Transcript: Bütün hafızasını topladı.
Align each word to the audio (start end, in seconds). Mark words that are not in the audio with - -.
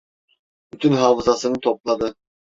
Bütün 0.73 0.91
hafızasını 0.91 1.59
topladı. 1.59 2.15